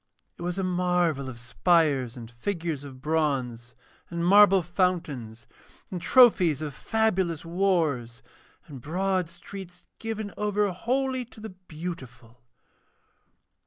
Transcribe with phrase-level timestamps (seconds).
[0.35, 3.75] It was a marvel of spires and figures of bronze,
[4.09, 5.45] and marble fountains,
[5.91, 8.23] and trophies of fabulous wars,
[8.65, 12.41] and broad streets given over wholly to the Beautiful.